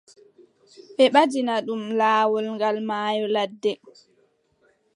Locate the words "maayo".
2.87-3.25